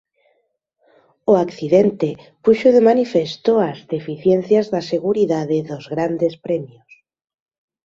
[1.31, 2.09] O accidente
[2.43, 6.91] puxo de manifesto as deficiencias da seguridade dos Grandes Premios.